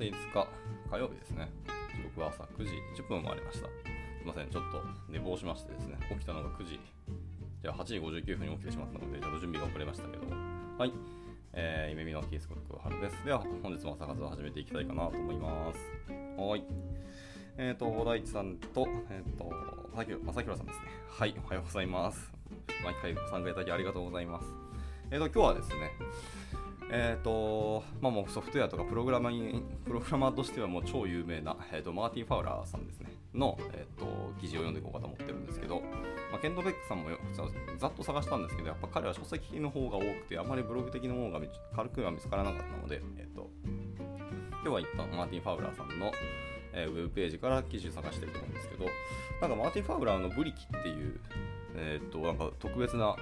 [0.00, 0.48] 月5日
[0.90, 1.50] 火曜日ですね。
[1.94, 2.70] 時刻は朝9時
[3.02, 3.66] 10分もありました。
[3.66, 3.70] す
[4.24, 6.80] いません、ちょっと寝坊しましてですね、起きたのが9時、
[7.62, 10.22] じゃあ8時59分に起きてしまったので、ちょっと準備が遅れましたけど、
[10.78, 10.92] はい。
[11.52, 13.24] えー、夢見のキースコック春です。
[13.26, 15.78] では、本日も朝活を始めていきたいかなと思います。
[16.38, 16.64] はい。
[17.58, 19.50] えっ、ー、と、大地さんと、えっ、ー、と、
[19.92, 20.04] 正
[20.40, 20.86] 弘さんですね。
[21.10, 22.32] はい、おはようございます。
[22.82, 24.46] 毎回ご参加いただきありがとうございます。
[25.10, 25.90] えっ、ー、と、今日はですね、
[26.92, 35.80] え、ー、と、まあもうソフトウェアとかプログラマープログラマーとしてはもう超有名な、えーと、マーティン・ファウラーさんですね、の、えーと、記事を読んでいこうかと思ってるんですけど、
[36.32, 37.10] まあ、ケント・ベックさんも
[37.78, 43.48] ざっと探したんですけど、やっぱ彼は書籍の方が多くて、あまりブログ的なものが軽くは見つからなかったので、え、ー、と、
[44.52, 46.12] 今日は一旦マーティン・ファウラーさんの、
[46.72, 48.86] えー、ウェブページから記事を探してると思うんですけど、
[49.40, 51.20] なんかマーティン・ファウラーのブリキっていう、
[51.76, 53.16] えー、っとなんか特別な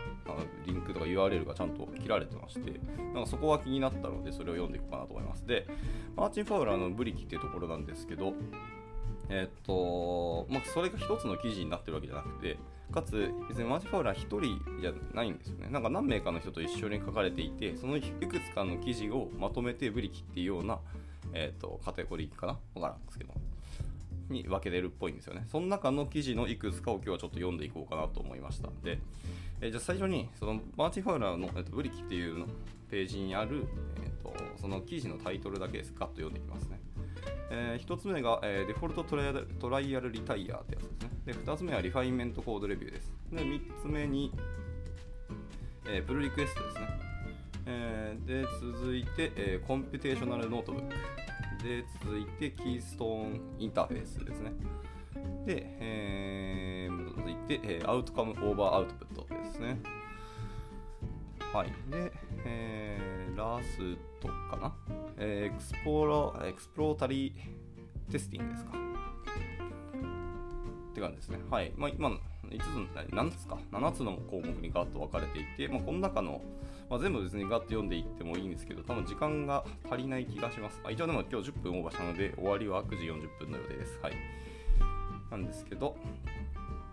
[0.67, 2.81] リンクとか URL がちゃんと切られてまして
[3.15, 5.47] なんかそこは気になったのでそれを読んでいこうかなと思います。
[5.47, 5.67] で
[6.17, 8.33] マーチン・ファウラーのブリキっていうところなんですけど
[9.29, 12.57] え、っとまあ、それが一つの記事になってるわけじゃなくて
[12.91, 15.69] かつ別にマーチン・ファウラー1人じゃないんですよね。
[15.71, 20.79] なんか何名かの人と一緒に書かれていてそのいくつかの記事をまとめてブリキっていうような、
[21.35, 22.59] え、っとカテゴリーかな？
[22.75, 23.35] わからんですけど。
[24.33, 25.45] に分けてるっぽいんですよね。
[25.47, 28.69] その中の記事のいくつかを今日はちょっと読んでいこうかなと思いました。
[28.83, 28.99] で、
[29.61, 32.47] え、じゃあ最初にそのマーティン・ファウラーの、えーと、 bliki っていうの
[32.91, 33.67] ページにある、
[34.03, 35.93] えーと、その記事のタイトルだけです。
[35.99, 36.81] ガッと読んでいきますね。
[37.51, 41.11] えー、1つ目が、えー、 Default Trial Trial Retire ってやつですね。
[41.27, 43.13] で、2つ目は Refinement Code Review です。
[43.33, 44.33] で、3つ目に、
[45.87, 46.89] えー、 Pull Request ですね。
[47.67, 50.95] え、で、続いて、え、 Computational Notebook。
[51.63, 54.53] で、続いて、 Keystone Interface ですね。
[55.45, 59.81] で、えー、続いて、えー、 Outcome Over Output ですね。
[61.53, 61.69] はい。
[61.91, 62.13] で、
[62.45, 64.75] えー、ラストかな、
[65.17, 68.73] えー、 Explo、Exploratory Testing ですか。
[70.91, 71.39] って感じですね。
[71.51, 71.73] はい。
[71.77, 72.19] まあ、今、5
[73.09, 76.43] つ、何つか、7つの項目にガッと分かれていて、まあ、この中の、
[76.91, 80.81] まあ、全部別にガッと読んでいってもいいんですけど、多分時間が足りない気がします。
[80.85, 83.99] あ一応でも今日10分オーバーしたので、終わりは9時40分のようです。
[84.03, 84.15] はい。
[85.31, 85.97] なんですけど、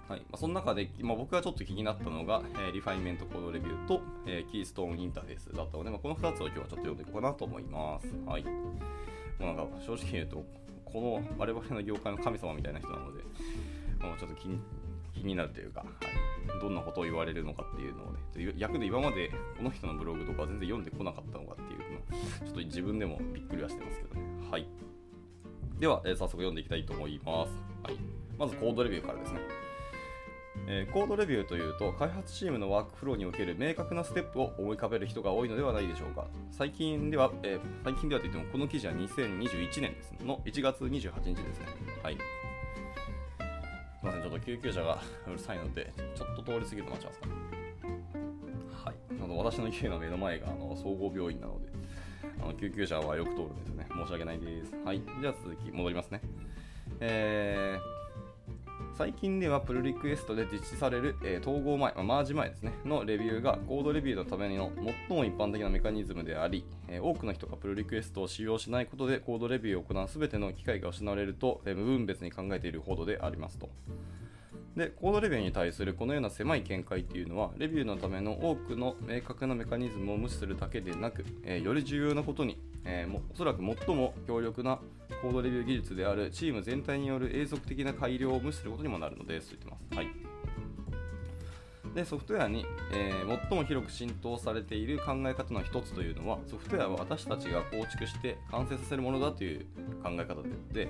[0.07, 8.07] はいまあ、その中で、まあ、僕がちょっと気になったのが、えー、リファインメントコードレビューと、えー、キーストーンインターフェースだったので、まあ、この2つを今日はちょっと読んでいこうかなと思います。
[8.25, 8.43] はい。
[8.43, 8.51] も
[9.39, 10.45] うなんか正直言うと、
[10.85, 14.59] この我々の業界の神様みたいな人なので、もうちょっと気に
[15.15, 15.85] 気になるというか、は
[16.57, 24.21] い、どんなことを言われるのかっていうのをね、逆で今までこの人のブログとか全然読んでこなかったのかっていうのちょっと自分でもびっくりはしてますけどね。
[24.51, 24.67] はい。
[25.79, 27.51] では、えー、早速読んでいきたいと思います。
[27.83, 27.97] はい。
[28.37, 29.39] まずコードレビューからですね。
[30.67, 41.67] えー、コードレビューというと開発チームのワークフローにおける明確なステップを思い浮かべる人が多いのではないでしょうか最近では、えー、最近ではといってもこの記事は2021年ですの1月28日ですね
[42.01, 42.17] はい
[44.05, 47.27] みません、ちょっと救急車がうるさいので、ちょっと通り過ぎるとなっちますか。
[48.85, 48.95] はい。
[49.21, 51.69] あの私の家の目の前があの総合病院なので、
[52.41, 53.87] あの救急車はよく通るんですよね。
[53.89, 54.73] 申し訳ないです。
[54.83, 55.01] はい。
[55.21, 56.21] じゃあ続き、戻りますね。
[56.99, 58.04] えー
[58.97, 64.71] 最近ではプルリクエストで実施される、えー、統合前、マージ前ですね、のレビューがコードレビューのための
[65.09, 73.69] 最も一般的なメカニズムであり、えー、多くの人がプルリクエストを使用しないことでコードレビューを行う全ての機会が失われると、えー、無分別に考えているほどでありますと。
[74.77, 84.79] で、コードレビューに対するこのような狭い見解っていうのは、レビューのための多くの明確なメカニズムを無視するだけでなく、え、より重要なことに、えー、おそらく最も強力な
[85.21, 89.97] コードレビュー技術であるチーム全体による永続的な改良を無視することにもなるのですと言ってます。
[89.97, 99.65] はい、でソフトウェアに、えー、最も広く浸透されている考え方の一つというのはソフトウェアは私たちが構築して完成させるものだという
[100.03, 100.87] 考え方であって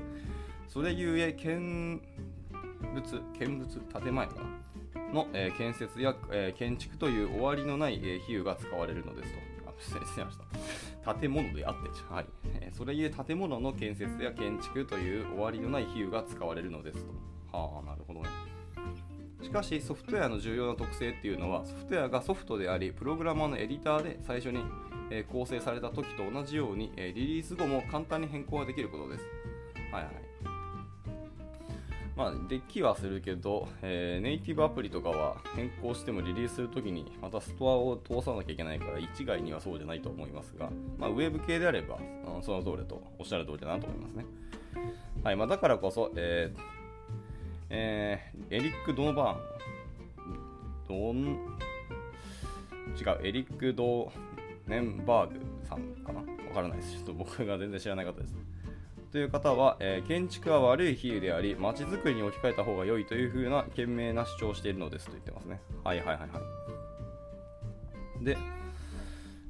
[0.67, 2.01] それゆえ見
[2.93, 4.41] 物見物建前かな
[5.13, 9.44] の、えー、建設や、えー、建築という終わりのない、えー、比喩が使われるのですと。
[9.79, 10.37] 失礼しまし
[11.03, 11.13] た。
[11.15, 12.25] 建物であって、はい。
[12.71, 17.05] それゆえ建物の建設や建築という終わりのない比喩が使われるのです
[17.51, 17.57] と。
[17.57, 18.29] はあ、なるほどね。
[19.41, 24.63] しかしソフトウェアの重要な特性っていうのはソフトウェアがソフトでありプログラマーのエディターで最初に、
[25.11, 29.25] え構成された時と同じように、えリリース後も簡単に変更ができることです。
[29.91, 30.24] はいはい。
[32.15, 41.97] まあ、できはするけど、えー、ネイティブアプリとかは変更してもリリースするときにまたストアを通さなきゃいけないから一概にはそうじゃないと思いますが、まあ、ウェブ系であれば、
[42.35, 44.25] うん、その通りとおっしゃる通りだなと思いますね。
[45.23, 46.59] はいまあ、だからこそ、えー
[47.69, 51.57] えー、エリック・ドノバーン、ドン、
[52.97, 54.11] 違う、エリック・ド
[54.67, 56.19] ネンバーグさんかな？
[56.19, 56.93] わからないです。
[56.93, 58.35] ちょっと僕が全然知らない方です。
[59.15, 65.61] という方は、えー建築は悪い比喩であり、街づくりに置き換えた方が良いというふうな賢明な主張をしているのですと言ってますね。
[65.85, 66.25] はいはいはいは
[68.21, 68.25] い。
[68.25, 68.37] で、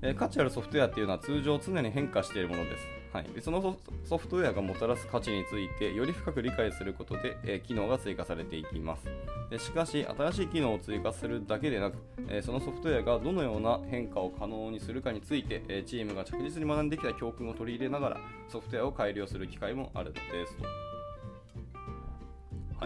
[0.04, 2.95] えー価値あるソフトウェアっていうのは通常常に変化しているものです。
[3.16, 9.06] はい、でそのソフトウェアがもたらす価値についてより深く理解することで、え機能が追加されていきます。
[9.50, 11.96] でしかし新しい機能を追加するだけでなく、
[12.28, 18.18] えそのソフトウェアがどのような変化を可能にするかについて、えチームが着実に学んできた教訓を取り入れながら
[18.50, 20.58] ソフトウェアを改良する機会もあるのです。
[20.58, 20.66] と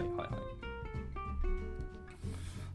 [0.00, 0.59] いはいはい。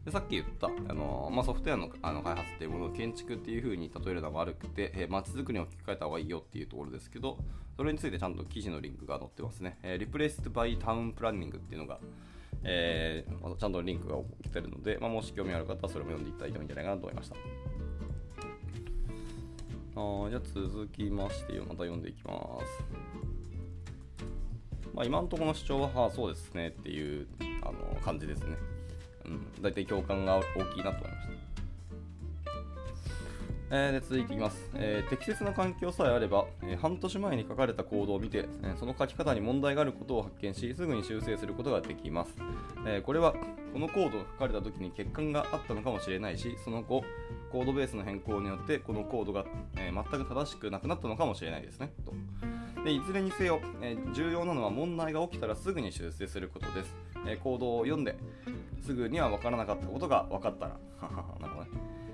[0.06, 7.38] でさっき言った、あのまあ、ソフトウェアのあの開発っていうものを建築っていう風に例えるのは悪くて、えー、街づくりに置き換えた方がいいよっていうところですけど、
[7.76, 9.80] それについてちゃんと記事のリンクが載ってますね。
[9.82, 11.98] えー、Replaced by Town Planning っていうのが、
[12.62, 14.14] えーちゃんとリンクが
[14.44, 17.34] 来てるので、まあ、もし興味ある方はそれも読んでいただいてもいいんじゃないかなと思いました。
[19.96, 22.84] あじゃあ続きまして、また読んでいきます。
[24.94, 27.26] まあ、今のところの主張は、はあ、そうですねっていう
[27.62, 28.56] あの感じですね。
[29.26, 30.42] うん、大体共感が大
[30.74, 31.36] きいなと思いました。
[33.68, 42.34] えーで続いていきます、えー適切な環境さえあれば、えー半年前に書かれたコードを見て、えーその書き方に問題があることを発見しすぐに修正することができます、
[42.86, 43.32] えこれは
[43.72, 47.02] このコードが書かれた時に欠陥があったのかもしれないしその後
[47.50, 49.44] コードベースの変更によってこのコードが、
[49.76, 51.92] え全く正しくなくなったのかもしれないですね。
[52.04, 52.14] と。
[52.84, 56.94] でいずれにせよ、え重要なのは問題が起きたらすぐに修正することです、
[57.26, 58.16] えーコードを読んで
[58.86, 60.78] すぐには分からなかったことが分かったら
[61.40, 61.70] なるほどね。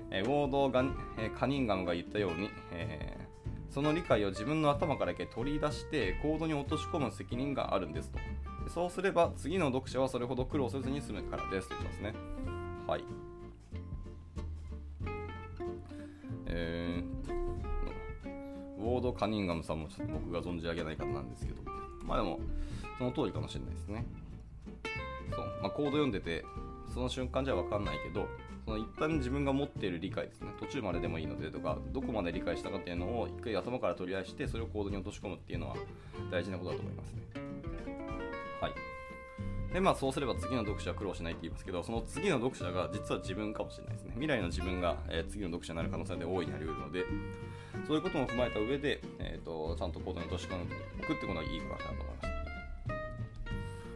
[0.09, 0.83] えーウォードが、
[1.17, 3.23] えーカニンガムが言ったように、えー
[3.69, 8.19] その理解を自分の頭から取り出してコードに落とし込む責任があるんですと。
[8.69, 12.13] そうすれば次の読者はそれほど苦労せずに済むからですと言ってますね。
[12.85, 13.03] はい。
[16.45, 21.63] えー、ウォード・カニンガムさんもちょっと僕が存じ上げない方なんですけど。
[22.03, 22.39] まあでも
[22.99, 24.05] その通りかもしれないですね。
[25.31, 26.45] そう、まあ、コード読んでて
[26.93, 28.27] その瞬間じゃ分かんないけど
[28.65, 30.51] その一旦自分が持っている理解ですね。
[30.59, 35.75] 途中まででもいいのでとかどこまで理解したかっていうのを一回頭から取り出してそれをコードに落とし込むっていうのは
[36.31, 37.21] 大事なことだと思いますね。
[38.61, 38.73] はい。
[39.73, 44.11] でまあそうすれば次の読者は苦労しないって言いますけどその次の読者が実は自分かもしれないですね。
[44.11, 47.03] 未来の自分が、えー次の読者になる可能性で大いにあり得るので
[47.87, 52.33] そういうことも踏まえた上で、えー、とちゃんとコードに落とし込んでおくってことはいいかなと思います。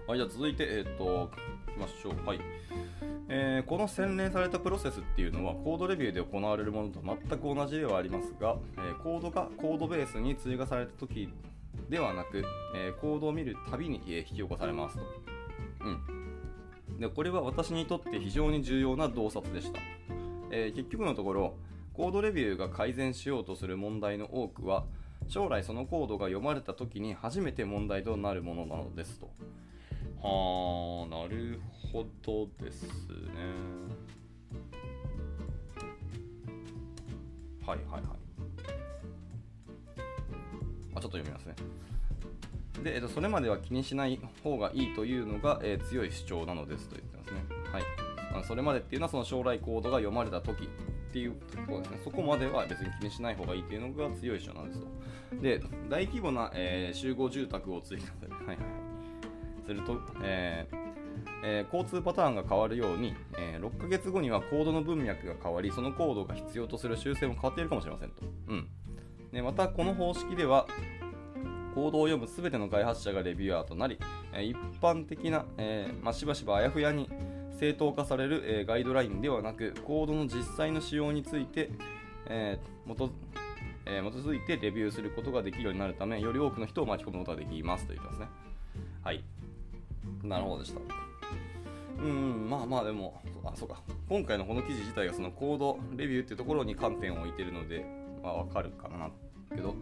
[0.08, 1.30] はい、じゃあ続いて、えっ、と、
[1.68, 2.26] いきましょう。
[2.26, 2.40] はい。
[3.30, 11.30] えーこの洗練されたプロセスっていうのはコードレビューで行われるものと全く同じではありますが、えーコードがコードベースに追加された時
[11.90, 12.44] ではなく、
[12.76, 15.04] えーコードを見るたびに、引き起こされますと。
[15.82, 15.90] う
[16.94, 17.00] ん。
[17.00, 19.80] で、これは私にとって非常に重要な洞察でした。
[20.52, 21.56] えー結局のところ、
[21.94, 24.86] コードレビューが改善しようとする問題の多くは、
[25.28, 29.30] 将来そのコードが読まれた時に初めて問題となるものなのですと。
[30.22, 31.60] はあ、なる
[31.92, 32.90] ほどですね。
[37.66, 38.02] はいはいはい。
[40.96, 41.56] あ、ちょっと読みますね。
[42.84, 47.42] で、えっと、それまでは気にしない方がいいというのが、えー強い主張なのですと言ってますね。
[47.72, 47.84] はい。
[48.34, 50.68] あのそれまでっていうのはその将来コードが読まれた時っ
[51.12, 52.00] ていうところですね。
[52.04, 54.88] そこまでは別に気にしない方がいいというのが強い主張なんですと。
[55.42, 58.32] で、大規模な、えー集合住宅を追加する。
[58.32, 58.58] はいはい。
[59.68, 60.78] すると、えー
[61.44, 68.24] えー交通パターンが変わるように、えー6ヶ月後にはコードの文脈が変わり、そのコードが必要とする修正も変わっているかもしれませんと。
[68.48, 68.68] うん、
[69.34, 70.68] でまた、この方式では、
[71.76, 74.00] コードを読むすべての開発者がレビュアーとなり、
[74.34, 77.10] えー一般的な、えーまあ、しばしばあやふやに
[77.60, 81.70] 正当化される、えガイドラインではなく、コードの実際の使用について、
[82.28, 83.12] えー基
[83.90, 88.28] え基づいてレビューすることができるようになるため、より多くの人を巻き込むことができますと言ってますね。
[89.04, 89.24] はい。
[90.24, 90.80] なるほどでした。
[92.02, 93.82] うん、まあまあでも、あ、そうか。
[94.08, 97.86] 今回のこの記事自体がそのコードレビューっていうところに観点を置いてるので、
[98.22, 99.10] まあわかるかな。
[99.56, 99.74] けど、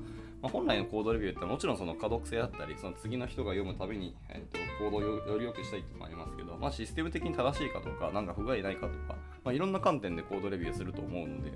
[0.41, 11.51] まあ、本来のコードレビューってもちろんその可読性だったり、その次の人が読むたびに、えー、とコードをより良くしたいっていうのもありますけど、まあ、システム的に正しいかとか、なんか不具合ないかとか、まあ、いろんな観点でコードレビューすると思うので、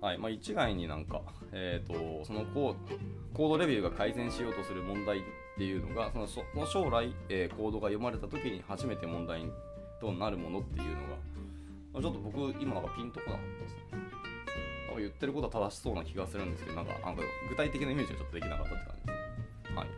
[0.00, 1.22] はいまあ、一概になんか、
[1.52, 2.74] えー、とそのコー
[3.32, 9.44] コードレビューが改善しようとする問題っていうのがそのその将来、えーコードが読まれた時に初めて問題
[10.00, 13.80] となるものっていうのが、ちょっと僕今なんかピンとこなかったですね。
[14.88, 19.76] なんか言ってることは正しそうな気がするんですけどなんかなんか具体的なイメージがちょっとできなかったって感じです。
[19.76, 19.88] はい。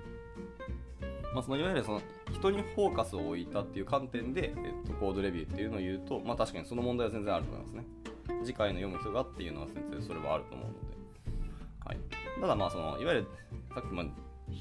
[1.35, 7.85] まあ、そのいわゆるその人にフォーカスを置いたっていう観点で、えっと、コードレビューっていうのを言うと、まあ、確かにその問題は全然あると思いますね。
[8.45, 10.79] 次回の読む人がっていうのは全然それはあると思うので、
[11.85, 11.99] はい、
[12.41, 13.27] ただまあそのいわゆる
[13.75, 14.05] さっきも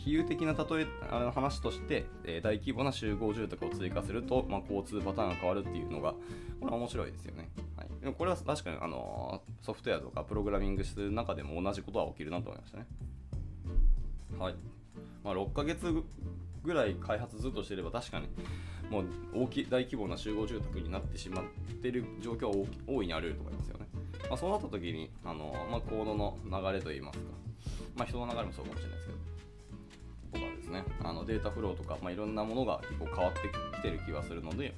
[0.03, 6.11] 比喩的な例えあの話として、えー大規模な集合住宅を追加すると、まあ、交通パターンが変わるっていうのが
[6.59, 12.85] これは面白いですよね、はい、でもこれは確かにあのソフトウェアとかプログラミングする中でも同じことは起きるなと思いましたね。
[14.37, 14.55] はい。
[15.23, 16.03] まあ、6ヶ月
[16.63, 18.27] ぐらい開発ずっとしてれば確かに
[18.89, 21.45] もう大き大規模な集合住宅になってしまっ
[21.81, 23.85] てる状況は大いにあり得ると思いますよね、
[24.29, 27.25] まあ、そうなった時にあの、まあ、コードの流れといいますか、
[27.95, 29.25] まあ、人の流れもそうかもしれないですけど。
[30.39, 33.39] とかですねあのデータフローとか、まあ、いろんなものが結構変わって
[33.77, 34.74] きてる気がするので、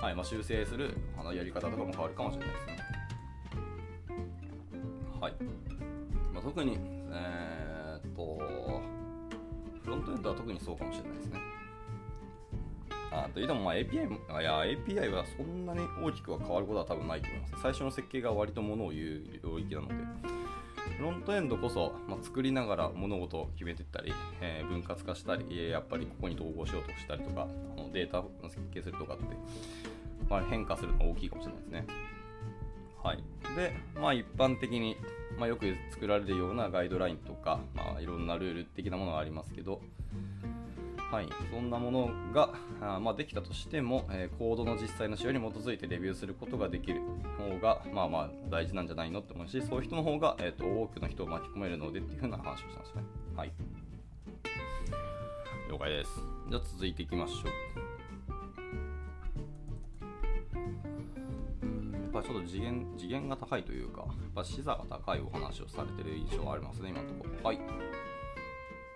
[0.00, 2.78] はいまあ、修正するあのやり方とかも変わるかもしれないですね
[5.20, 5.34] はい、
[6.32, 6.78] まあ、特に
[7.10, 8.98] えーっと
[9.88, 11.40] フロントエンドは特にそうかもしれないですね。
[13.10, 17.62] あといってもま API いや API はそんなに大きくは変わることは多分ないと思います。
[17.62, 19.94] 最初の設計が割とものを言う領域なので、
[20.98, 29.24] フロントエンドこそ、まあ、作りながら物事を決めていったり、えー分割化したり、やっぱりここに統合しようとしたりとか、あのデータを設計するとかって、
[30.28, 31.86] まあ、変化するのが大きいかもしれないですね。
[33.04, 33.22] はい、
[33.54, 34.96] で、まあ、一般的に、
[35.38, 39.80] まあ、よく作られるようなガイドラインとか、まあ、いろんなルール的なものがありますけど、
[41.10, 42.50] はい、そんなものが
[42.82, 47.00] あまあ、できたとしても、えーコードの実際の仕様に基づいてレビューすることができる
[47.38, 53.02] 方が、まあまあ大事なんじゃないのって思うし、そういう人の方が、えー、と多くの人を巻き込めるのでっていうふうな話をしたんですね。
[53.34, 53.52] はい。
[55.70, 56.10] 了解です。
[56.50, 57.78] じゃあ続いていきましょう。
[61.62, 67.48] うんやっぱりちょっと次元次元が高いというか、やっぱ視座が高いお話をされてる印象はありますね、今のところ。
[67.48, 67.60] はい。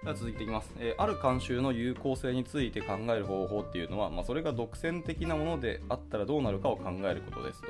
[0.02, 7.68] では続いていきます、えーある慣習の有効性について考える方法っていうのは、まあ、それが独占的なものであったらどうなるかを考えることですと。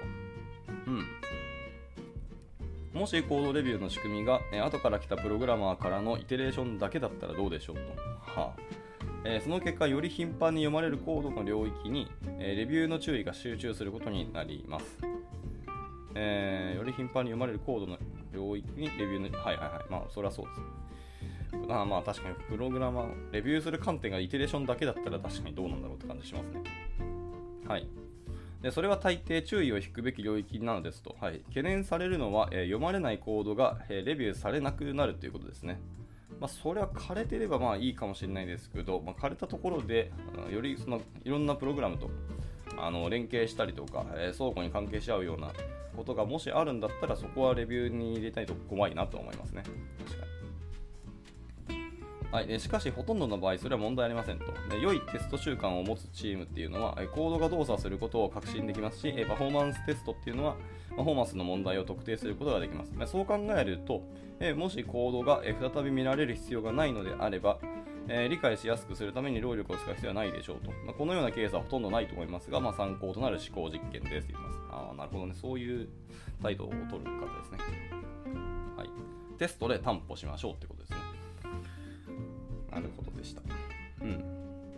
[0.87, 1.05] うん。
[3.01, 7.83] もしコードレビューの仕組みが、えー後から来たプログラマーからのイテレーションだけだったらどうでしょうと。
[8.41, 8.61] はあ
[9.25, 14.99] えーその結果、より頻繁に読まれるコードの領域に、えレビューの注意が集中することになります。
[16.15, 17.99] えーより頻繁に読まれるコードの
[18.33, 20.82] 領域にレビューの、はいはいはい、まあ、それはそうです。
[21.69, 26.63] あまあ確かにプログラマー、レビューする観点がイテレーションだけだったら確かにどうなんだろうって感じしますね。
[27.67, 27.89] はい。
[28.63, 35.81] でそれは大抵注意を引くべき領域なのですと、はい、懸念されるのは、えー読まれないコードが、えーレビューされなくなるということですね。
[36.41, 40.11] まあ、それは枯れてればまあいいかもしれないですけど、まあ、枯れたところで
[40.51, 42.11] よりそのいろんなプログラムと
[42.79, 45.53] あの連携したりとか、えー相互に関係し合うような
[45.97, 49.63] ことがもしあるんだったらそこはレビューに入れたいと怖いなと思いますね。
[50.07, 50.32] 確かに
[52.33, 54.47] はい、しかし、ほとんどの場合、それは問題ありませんと。
[54.71, 60.57] で良いテスト習慣を持つチームっていうのは、えコードが動作することを確信できますし、パフォーマンステストっていうのは、
[60.97, 63.13] パフォーマンスの問題を特定することができます。
[63.13, 64.03] そう考えると、
[64.57, 67.59] もしコードが再び見られる必要がないのであれば、
[68.31, 70.73] 理解しやすくするために労力を使う必要はないでしょうと。
[70.95, 74.59] このようなケースはほとんどないと思いますが、まあ、参考となる思考実験ですと言います。
[74.71, 75.35] ああ、なるほどね。
[75.35, 75.87] そういう
[76.43, 77.59] 態度を取る方ですね。
[78.79, 78.89] はい。
[79.39, 81.02] テストで担保しましょうってことですね。
[82.73, 83.43] なるほどでした。
[84.01, 84.25] うん。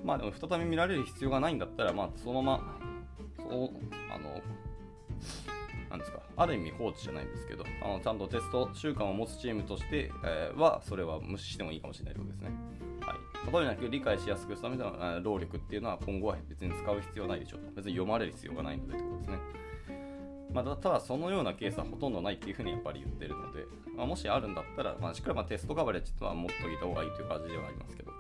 [0.05, 2.79] まあでも再び見られる必要がないんだったら、まあそのまま、
[3.39, 3.71] そう、
[4.13, 4.41] あの、
[5.91, 12.57] なんですか、ある意味放置じゃないんですけど、あのちゃんとテスト習慣を持つチームとして、えは、それは無視してもいいかもしれないということですね。
[13.01, 13.53] はい。
[13.53, 17.71] 例えなく理解しやすくするための労力っていうのは今後は別に使う必要ないでしょうと。
[17.77, 19.39] 別に読まれる必要がないのでということですね。
[20.55, 23.65] まあ、ただそのようなケースはほとんどないっていうふうにやっぱり言ってるので、
[23.97, 28.13] まあ、もしあるんだったら、まあ、しっかりまあテストカバレッジとは持っておいた方がいいという感じではありますけど。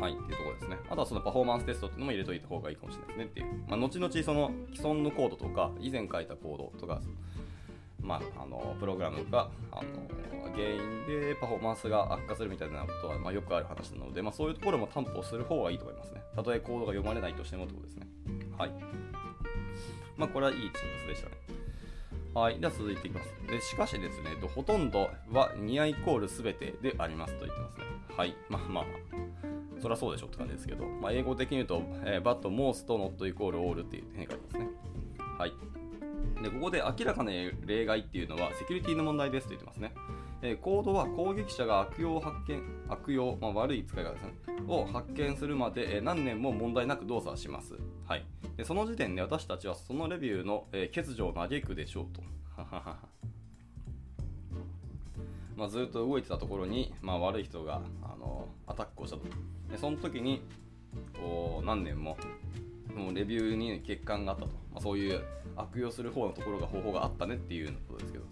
[0.00, 0.78] はい、っていうとこですね。
[0.90, 3.46] あとはそのパフォーマンステストっていうのも入れといた方がいいかもしれないですねっていう。
[3.68, 7.00] まあ、後々その既存のコードとか、以前書いたコードとか、
[8.00, 10.06] まあ、あのプログラムがあの
[10.54, 16.20] 原因でパフォーマンスが悪化するみたいなことは、まあ、よくある話なので、まあ、そういうところも担保する方がいいと思いますね。
[16.34, 18.06] たとえコードが読まれないとしてもってことですね。
[18.58, 19.25] はい。
[20.16, 21.36] まあ、これはいいチームスでしたね。
[22.34, 22.60] はい。
[22.60, 23.28] では続いていきます。
[23.48, 27.84] でしかしですね、とほとんどはニアイコールすべてでありますと言ってますね。
[28.16, 28.36] はい。
[28.48, 28.84] まあまあ、
[29.80, 34.68] そりゃそうでしょって感じですけど、まあ、英語的に言うと、えー、but, most, not, equal, all っていう変化ですね。
[35.38, 35.52] はい。
[36.42, 39.92] で、ここで明らかな例外っていうのはセキュリティの問題ですと言ってますね。
[40.42, 44.32] えーコードは攻撃者が悪用発見、悪用、まあ、悪い使い方ですね、
[44.68, 47.74] を発見するまで、えー何年も問題なく動作します。
[48.06, 48.24] はい。
[48.56, 52.22] でその時点で私たちはそのレビューの、えー欠如を嘆くでしょうと。
[55.56, 59.22] まあ、ずっと動いてたところに、まあ、悪い人があのアタックをしたと。
[59.70, 60.42] でその時に
[61.18, 62.18] こう何年も
[62.94, 65.24] もうレビューに欠陥があったと、まあ、そういう
[65.56, 68.24] 悪用する方のところが方法があったねっていうことですけど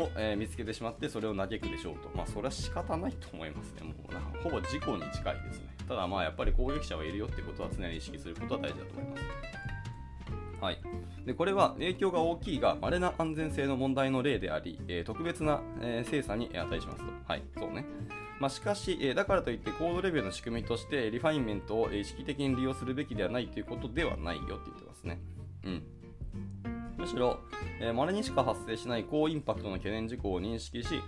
[0.00, 2.08] を、えー、見つけてしまってそれを嘆くでしょうと。
[2.14, 3.82] まあ、それは仕方ないと思いますね。
[3.82, 5.66] もうなんかほぼ事故に近いですね。
[5.88, 9.22] ただまあ、やっぱり攻撃者はいるよってことは常に意識することは大事だと思います。
[10.60, 10.80] はい、
[11.24, 17.04] でこれは影響が大きいが稀な安全性の問題の例であり、えー、特別な、えー、精査に値しますと。
[17.26, 17.84] はい、そうね。
[18.40, 25.20] まあ、しかし、え、だからといってコードレビューの仕組みとしてリファインメントを意識的に利用するべきではないということではないよって言ってますね。
[25.64, 25.82] うん。
[26.96, 27.40] むしろ、
[27.80, 31.00] えー、稀にしか発生しない高インパクトの懸念事項を認識し、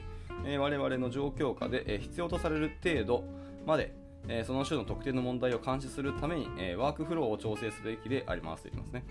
[0.45, 3.25] えー、我々の状況下で、え、必要とされる程度
[3.65, 3.95] まで、
[4.29, 9.05] えー、その種の特定の問題を監視するために、え、ワークフローを調整すべきでありますと言いますね。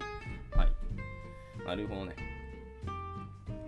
[0.51, 0.69] はい。
[1.65, 2.15] なるほどね。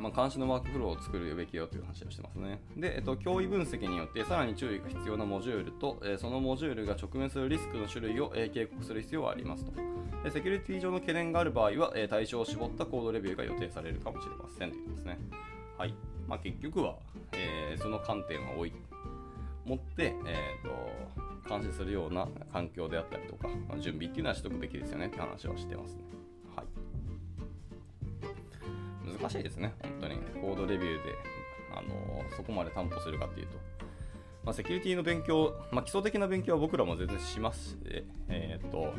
[0.01, 2.59] まあ、監視のワークフローを作るべきよという話をしてますね。
[2.75, 9.71] で、えっと、脅威分析によってさらに注意が必要なモジュールと、えー、そのモジュールが直面するリスクの種類を、えー、警告する必要はありますと。
[10.23, 15.19] でセキュリティ上の懸念がある場合は、えー、対象を絞ったコードレビューが予定されるかもしれませんということですね。
[15.77, 15.93] はい。
[16.27, 16.95] まあ、結局は、
[17.33, 18.73] えー、その観点は置い
[19.65, 26.01] 持って、えーと、監視するような環境であったりとか、まあ、準備っていうのはしとくべきですよねって話をしてますね。
[29.21, 30.15] 難しいですね、本当に。
[30.41, 31.15] コードレビューで、
[31.71, 33.57] あの、そこまで担保するかっていうと。
[34.43, 37.77] まあ、セキュリティの勉強、まあ、基礎的な勉強は僕らも全然しますし、
[38.27, 38.91] えー、っと、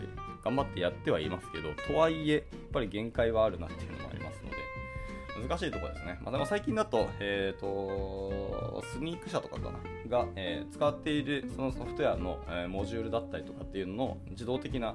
[0.44, 6.18] 頑張ってやってはいますけど、とはいえ、やっぱり限界はあるなっていうのもありますので、難しいところですね。
[6.22, 14.94] まあ、でも最近だと、えっ、と、スニーク社とかかな、が、えー、使っているそのソフトウェアの、え、モジュールだったりとかっていうのの自動的な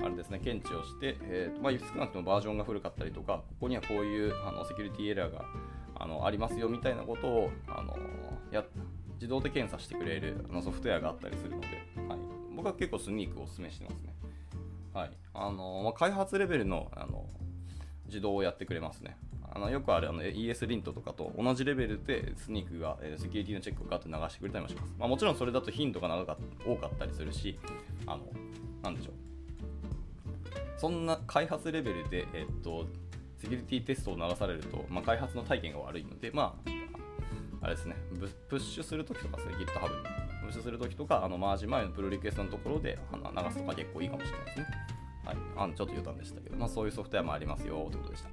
[0.00, 5.44] あれですね、検知をして、えーとまあ、少なくともバージョンが古かったりとか、ここにはこういうあのセキュリティエラーが
[5.96, 7.96] あのありますよみたいなことをあの
[8.50, 8.64] や
[9.14, 11.68] 自動で検査してくれるあのソフトウェアがあったりするので、
[12.08, 12.18] はい、
[12.56, 14.14] 僕は結構スニークをお勧めしてますね。
[14.92, 17.26] はいあのまあ、開発レベルのあの
[18.06, 19.16] 自動をやってくれますね。
[19.50, 24.94] あのよくあるあの ES リントとかと同じレベルでスニークが、え、セキュリティのチェックをガッと流してくれたりもします。
[24.98, 27.56] まあ、もちろんそれだと頻度が長か多かったりするし、
[28.06, 28.22] あの、
[28.82, 29.14] なんでしょう。
[30.76, 32.86] そんな開発レベルで、えっと、
[33.36, 36.70] セキュリティテストを流されると、まあ、開発の体験が悪いので、まあ、
[37.62, 37.96] あれですね、
[38.48, 40.24] プッシュするときとかですね、GitHub に。
[40.44, 44.66] プッシュするときとか、あのマージ前のプルリクエストのところであの流すとか結構いいかもしれないですね。
[45.24, 45.36] はい。
[45.56, 48.28] あのちょっと余談でしたけど、まあそういうソフトウェアもありますよということでした。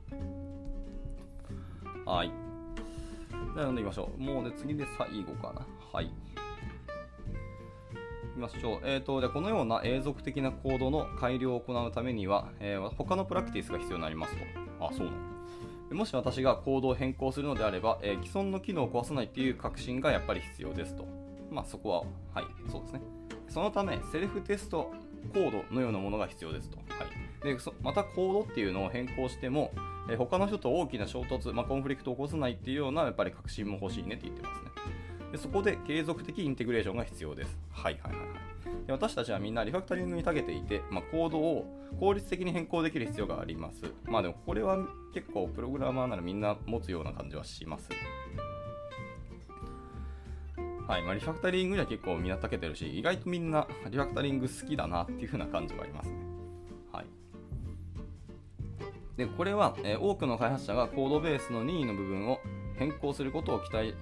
[2.12, 2.27] はい。
[2.27, 2.34] で
[3.34, 4.21] は読んでみましょう。
[4.21, 5.65] もうで次で最後かな。
[5.93, 6.12] はい。
[8.41, 8.80] ましょう。
[8.84, 14.43] えーと、でこのような永続的なコードの改良を行うためには、えー、他のプラクティスが必要になりますと。
[14.86, 21.06] あ、そうなんもし私がコードを変更するのであれば、えー、既存の機能を壊さないという確信がやっぱり必要ですと。
[21.49, 21.99] まあそこは、
[22.34, 23.01] はい、そうですね。
[23.49, 24.93] そのため、セルフテスト
[25.34, 26.77] コードのようなものが必要ですと。
[26.77, 26.84] は
[27.43, 29.71] い、でまたコードっていうのを変更しても、
[30.10, 34.69] えー、他の人と大きな衝突、まあ、コンフリクトを起こさないっていうようなやっぱり確信も欲しいねって言ってますね。
[35.31, 37.57] でそこで継続的インテグレーションが必要です。
[37.71, 38.87] はいはいはいはい。
[38.87, 41.65] で私たちはみんなリファクタリングに長けていて、まあ、コードを
[41.99, 43.83] 効率的に変更できる必要があります。
[44.05, 44.77] まあでもこれは
[45.13, 47.89] 結構プログラマーならみんな持つような感じはします。
[50.87, 56.17] はいまあ、リファクタリングには結構みんな長けてるし、意外とみんなリファクタリング好きだなっていう風な感じはありますね。
[56.91, 57.05] はい。
[59.15, 62.39] で、これは、えー、多くの開発者がコードベースの任意の部分を
[62.77, 63.95] 変更することを期待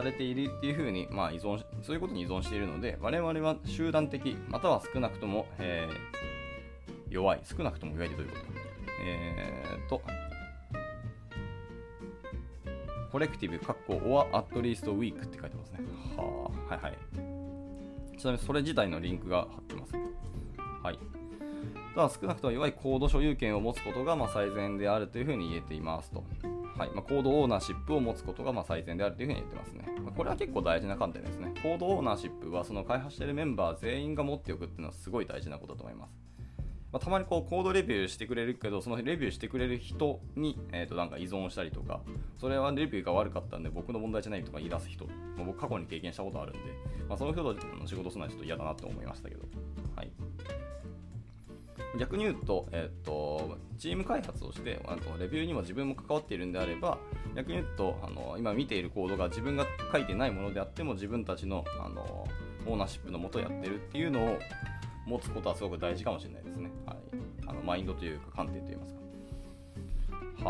[0.00, 8.40] されているっていうふうに、まあ、依存そういうことに依存しているので我々は集団的または少なくとも、えー、弱い少なくとも弱いということ
[9.02, 10.02] えー、と
[13.10, 15.80] コレクティブ、カッコ、or at least weak って書いてますね。
[16.16, 16.98] はあ、はいはい。
[18.16, 19.94] ちなみにそれ自体のリンクが貼ってます、
[20.82, 20.98] はい。
[21.96, 26.22] ただ少なくとも弱いコード所有権を持つことがま最善であるというふうに言えていますと。
[26.80, 29.84] はいまあ、コードオーナーシップを持つことがま最善であるというふうに言ってますね。
[30.02, 31.52] まあ、これは結構大事な観点ですね。
[31.62, 36.16] コードオーナーシップはその開発しているメンバー全員が持っておくっていうのはすごい大事なことだと思います。
[36.90, 42.00] まあ、たまにこうコードレビューしてくれるけど、そのレビューしてくれる人に、えー、となんか依存したりとか、
[42.40, 46.60] それはレビューが悪かったんで僕の問題じゃないとか言い出す人、まあ、僕過去に経験したことあるんで、
[47.06, 49.42] まあ、その人との仕事するのはちょっと嫌だなと思いましたけど。
[49.96, 50.10] はい
[51.98, 56.98] 逆に言うと,、えーと、チーム開発をしてあとレビューにも自分も関わっているんであれば
[57.34, 62.28] 逆に言うとあの今見ているコードが自分が書いてないものであっても自分たちのあの
[62.66, 64.38] オーナーシップのもとやってるっていうのを
[65.06, 66.70] 持つことはすごく大事かもしれないですね。
[66.86, 66.96] はい、
[67.46, 69.00] あのマインドというか観点といいますか。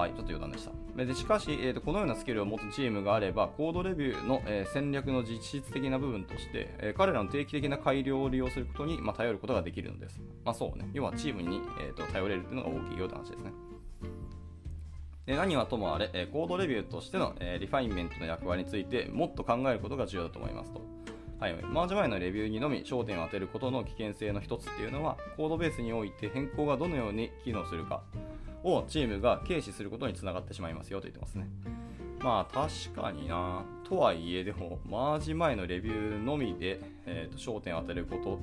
[0.00, 0.72] はい、ちょっと余談でした。
[0.96, 10.20] でしかし、えーと、このようなスキルを持つチームがあれば、コードレビューの、えー、戦略の実質的な部分として、えー、彼らの定期的な改良を利用することに、まあ、頼ることができるのです。
[10.44, 13.52] まあそうね、要はチームに、えーと、頼れるというのが大きいような話ですね。
[15.26, 20.80] で何はともあれ、えコードレビューとしての、えリファインメントの役割についてもっと考えることが重要だと思いますと。
[21.38, 28.02] はい、マージ前のレビューにのみ焦点を当てることの危険性の一つっていうのは、コードベースにおいて変更がどのように機能するか
[28.62, 31.48] をチームが軽視することにつながってしまいますよと言ってますね。
[32.20, 33.64] まあ確かにな。
[33.88, 38.38] とはいえ、でも、マージ前のレビューのみで、えーと、焦点を当てること、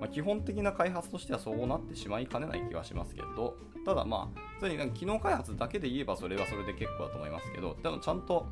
[0.00, 8.46] まあ、基本的な開発としてはそうなってしまいかねない気はしますけど、ただまあ、普通に機能開発だけで言えばそれはそれで結構だと思いますけど、でもちゃんと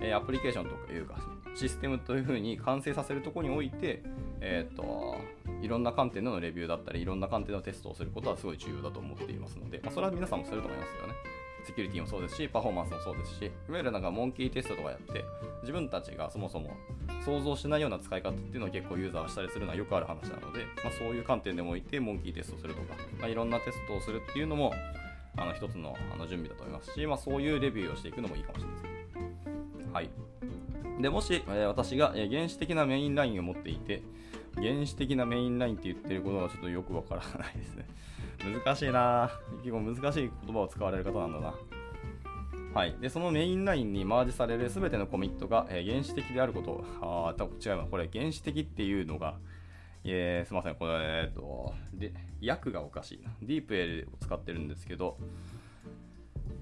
[0.00, 1.16] えアプリケーションとかいうか
[1.54, 4.02] システムというふうに完成させるところにおいて、
[4.48, 5.16] えーと、
[5.60, 11.14] いろんな観点でのレビューだったりいろんな観点のテストをすることはすごい重要だと思っていますので、まあ、それは皆さんもすると思いますよね。
[11.66, 15.24] セキュリティもそうですし、パフォーマンスもそうですし、いわゆるなんかモンキーテストとかやって、
[15.62, 16.70] 自分たちがそもそも
[17.24, 24.72] 想像しないような使い方っていうのを結構ユーザーはしたりするのはよくある話なので、まあ、そういう観点でもいてモンキーテストするとか、まあ、いろんなテストをするっていうのも、
[25.36, 29.92] あの一つのあの準備だと思いますし、まあ、そういうレビューをしていくのもいいかもしれないです。
[29.92, 30.10] はい。
[31.00, 34.02] でもし、えー、私が、原始的なメインラインを持っていて、
[34.56, 37.86] 原始的なメインラインって言ってることがちょっとよくわからないですね。
[38.64, 39.30] 難しいな
[39.62, 41.54] 結構難しい言葉を使われる方なんだな。
[42.74, 42.94] はい。
[43.00, 46.84] で、そのメインラインにマージされるすべてのコミットが、えー、原始的であること。
[47.00, 47.84] ああ、違うな。
[47.84, 49.38] これ、原始的っていうのが、
[50.04, 50.74] えー、すみません。
[50.74, 50.92] これ、
[51.24, 52.12] えっと、で、
[52.46, 53.30] 訳がおかしいな。
[53.40, 55.16] ディープエールを使ってるんですけど、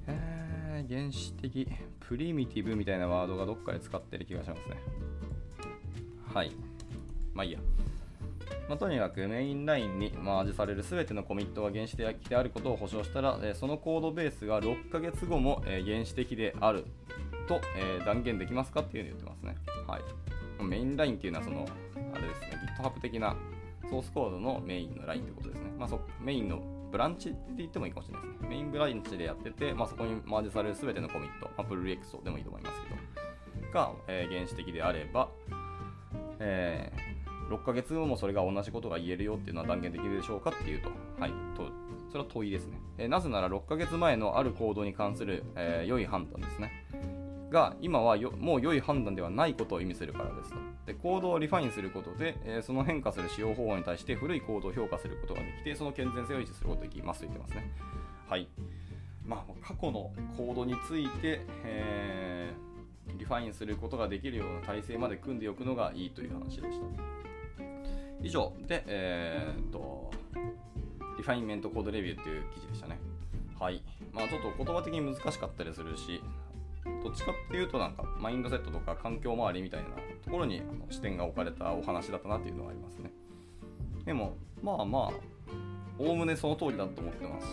[0.07, 4.77] えー、原始的、プリミティブみたいなワードがどっかで使ってる気がしますね。
[6.33, 6.53] はい。
[7.35, 7.59] まあいいや。
[8.69, 16.87] まあ、とにかくメインラインにマージされる全てのコミットが原始的であることを保証したら、えそのコードベースが6ヶ月後も、え原始的である
[17.47, 19.57] と、え断言できますかっていうのを言ってますね。
[19.87, 20.65] はい。
[20.65, 21.67] メインラインっていうのはその、
[22.15, 23.37] あれですね、GitHub 的な
[23.91, 25.71] ソースコードのメインのラインってことですね。
[25.79, 28.49] まあ、そメインのブランチって言ってもいいかもしれないですね。
[28.49, 35.29] メインブランチでやってて、まあ、そこにマージされる全てのコミット、まあ、プルリエクソでもいいと思いますけど、が、えー、原始的であれば、
[36.39, 37.14] えー、
[37.51, 41.71] 6ヶ月後もそれが同じことが言えるよっていうのは断言できるでしょうかっていうと、はい、と
[42.11, 42.79] それは問いですね。
[42.99, 46.73] えー、なぜなら6ヶ月前のある行動に関する、えー、良い判断ですね。
[47.51, 50.57] が今はもう良い判断ではないことを意味するからですと。
[50.87, 57.71] でコードをリファインすることで、えー、その変化する使用方法に対して古いコードを評価することができて、その健全性を維持することができますと言ってますね。
[58.29, 58.49] はい。
[59.27, 67.24] まあ、過去のコードについて、えー、リファインすることができるような体制まで組んでおくのがいいという話でした。
[68.25, 70.11] 以上で、えー、っと、
[71.19, 72.99] Refinement Code Review っていう記事でしたね。
[73.61, 73.83] はい。
[74.13, 76.21] まあ、ちょっと言葉的に難しかったりするし、
[77.03, 79.89] どっちかっていうとなんかマインドセットとか環境周りみたいな
[80.23, 83.11] ところに視点が置かれたお話だったなっていうのはありますね。
[84.05, 85.11] でもまあまあ
[85.99, 87.53] おおむねその通りだと思ってますし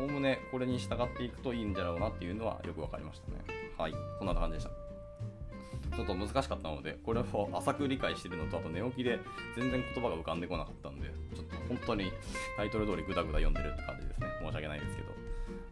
[0.00, 3.38] おおむねこれに従っていくといいんじゃろうなっていうのはよく分かりましたね。
[3.78, 4.81] はい、そんな感じでした。
[5.94, 9.18] ちょっと難しかったので、これを浅く理解してるのと、あと寝起きで
[9.56, 12.12] 全然言葉が浮かんでこなかったんで、ちょっと本当に
[12.56, 14.26] タイトル通りグダグダ読んでるって感じですね。
[14.40, 15.22] 申し訳ないですけど。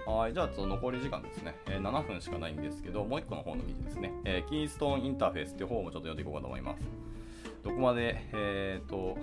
[0.06, 6.82] はい、じゃあちょっと残り時間ですね、えー、7分しかないんですけど、もう1個の方の記事ですね、えー、キーストーンインターフェースっていう方もちょっと読んでいこうかと思います。
[7.62, 9.18] どこまで、えーと、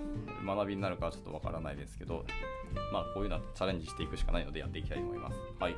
[0.46, 2.24] 学びになるかはちょっとわからないですけど、
[2.94, 5.38] まあ、こういうのはチャレンジしていくしかないのでやっていきたいと思います。
[5.60, 5.76] はい。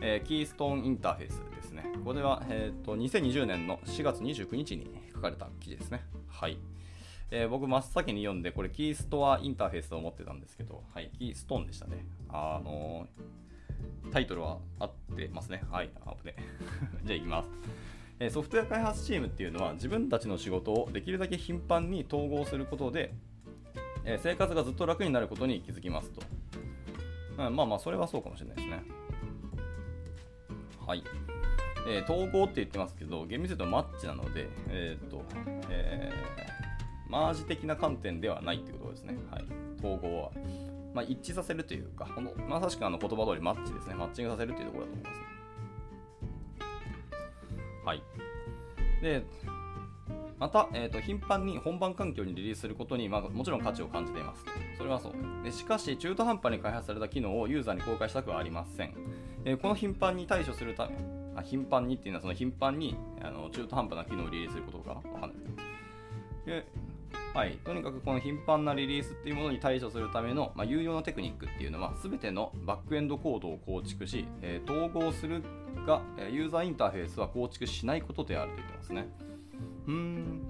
[0.00, 1.84] えー、キーストーンインターフェースですね。
[2.04, 6.04] これは、えーと、2020年の4月29日に書かれた記事ですね。
[6.28, 6.58] はい。
[7.30, 12.04] えー、僕真っ先に読んで、これキーストアインターフェースと思ってたんですけど、はい、キーストーンでしたね。
[12.28, 13.42] あのー
[14.12, 15.62] タイトルは合ってますね。
[15.70, 16.36] はい、あぶね。
[17.04, 17.50] じゃあ行きます。
[18.20, 23.14] えソフトウェア開発チームっていうのは自分たちの仕事をできるだけ頻繁に統合することで、
[24.04, 26.22] え生活がずっと楽になることに気づきますと。
[27.38, 28.84] うん、まあまあ、それはそうかもしれないですね。
[30.86, 31.02] はい。
[31.86, 35.24] えー、統合って言ってますけど、厳密に言うとマッチなので、えっ、と、
[35.68, 39.16] えー、マージ的な観点ではないってことですね。
[39.30, 39.44] はい。
[39.78, 40.30] 統合は。
[40.94, 43.94] まあ、一致させるというか、このまさしくあの言葉通りマッチですね。
[43.94, 45.32] マッチングさせるというところだと思います。
[47.84, 48.02] はい。
[49.02, 49.24] で、
[50.38, 54.44] また、えーと、頻繁に本番環境にリリースすることに、まあ、もちろん価値を感じています。
[54.76, 55.12] それはそう
[55.44, 55.52] で。
[55.52, 58.94] しかし、中途半端に開発された機能をユーザーに公開したくはありません。
[59.44, 60.96] えー、この頻繁に対処するため、
[61.42, 65.30] あ頻繁にっていうのは、その頻繁にあの中途半端な機能をリリースすることがわかんない。
[66.46, 66.66] で
[67.34, 75.42] はい、とにかくこの頻繁なリリースっていうものに対処するための、まあ、有用なテクニックっていうのは全てのバックエンドコードを構築し、えー、統合する
[75.86, 79.08] がユーザーインターフェースは構築しないことであると言ってますね。
[79.86, 80.42] うん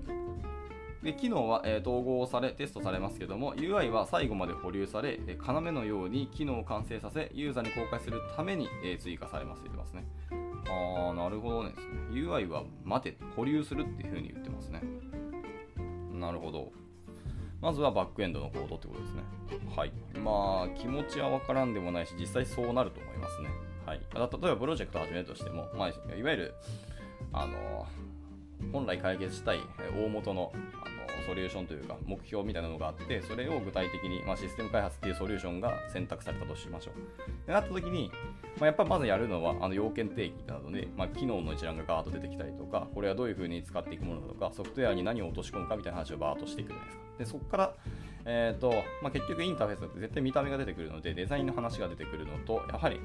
[1.04, 10.06] で機能は、えー、統合されテストされますけども UI は最後まで保留され、え、要のように機能を完成させユーザーに公開するために、えー、追加されますと言ってますね
[10.68, 11.84] ああなるほどですね。
[12.12, 14.82] UI は待て保留するっていうふうに言ってますね。
[16.12, 16.72] なるほど。
[17.60, 19.22] まずはバックエンドのコードってことですね。
[19.76, 19.92] はい。
[20.18, 23.48] まあ気持ちはわからんでもないし実際そうなると思いますね。
[23.86, 24.00] はい。
[24.14, 26.54] 例えばプロジェクト始めるとしても、まあ、いわゆる
[27.32, 27.86] あの
[28.72, 29.60] 本来解決したい
[29.96, 37.30] 大元のあのソリューションというか目標みたいなのがあってそれを具体的に、まあ、システム開発っていうソリューションが選択されたとしましょう。
[37.30, 38.10] ってなった時に、
[38.58, 47.02] まあ、やっぱまずやるのはあの要件定義なので、まあ、機能の一覧がガーッと出てきたりとかこれはどういうふうに使っていくものだとかソフトウェアに何を落とし込むかみたいな話をバーッとしていくじゃないですか。
[47.18, 47.74] でそこから
[48.24, 48.70] えーと
[49.02, 53.00] まあ、結局インターフェースだって絶対見た目が出てくるのでデザインの話が出てくるのとやはり、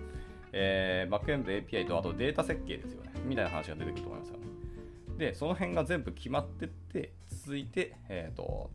[0.51, 4.56] えー、バックエンド API とあとデータ設計ですよねみたいな話が出てくると思いますよね。
[5.17, 8.69] で、その辺が全部決まってって、続いて、えっ、ー、と、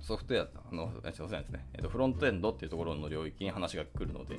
[0.00, 4.36] ソフトウェア、あの、すいませんですね、えーと、フロントエンドっていうところの領域に話が来るので、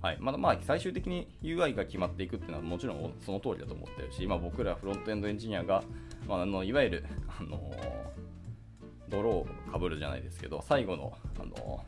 [0.00, 5.82] はい、まだまあ最終的に UI が決まっていくっていうのはもちろんその通りだと思ってるし、今僕らフロントエンドエンジニアが、
[6.26, 11.84] まあ、あのいわゆる、あのー、泥をかぶるじゃないですけど、最後の、あの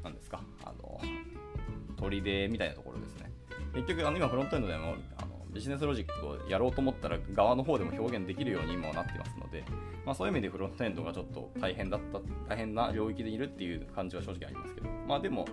[0.00, 1.00] ー、なんですか、あの、
[1.96, 3.32] 砦みたいなところですね。
[3.74, 9.64] 結局、あの今フロントエンドでも、あビジネスロジックをやろうと思ったら側の方でも表現できるように今なってますので、
[10.04, 15.46] まあ、そういう意味でフロントエンドがちょっと大変だった大変な領域でいるっていう感じは正直ありますけどまあでも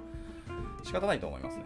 [0.84, 1.66] 仕方ないと思いますね。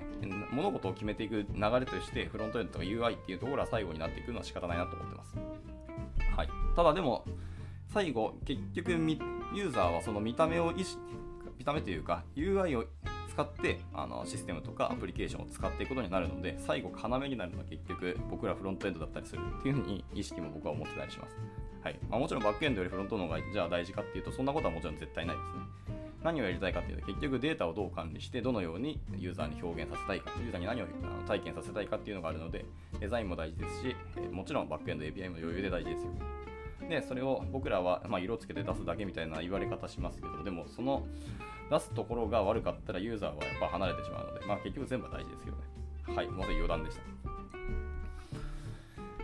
[0.52, 5.36] 物事を決めていく流れとしてフロントエンドとか UI っていうところは最後になっていくのは仕方ないなと思ってます、
[6.36, 7.26] はい、ただでも
[7.94, 11.00] 最後結局ユーザーはその見た目を意識
[11.58, 12.86] 見た目というか UI を
[13.32, 21.36] 使ってあのシステムとかアプリケーションを使っていくことになるので最後要になるのは結局僕らフロントエンドだったりするっていうふうに意識も僕は思ってたりします。
[21.82, 25.92] はいまあ、もちろんバックエンドよりフロントの方がじゃあ大事かっていうとそんなことはもちろん絶対ないですね。
[26.24, 30.86] 何をやりたいかっていうと結局データをどう管理してどのようにユーザーに表現させたいかユーザーに何を
[31.28, 32.64] 体験させたいかっていうのがあるので
[33.00, 33.96] デザインも大事ですし
[34.32, 36.12] もちろんバックエンド API も余裕で大事ですよ
[36.88, 41.08] でそれを僕らは、まあ、色をつけて出すだけみたいな言われ方しますけどでもその
[41.72, 45.64] 出すところが悪かったらユーザーはやっぱ離れてしまうので、まあ、結局全部は大事ですけどね。
[46.16, 47.04] はい、まず余談でした。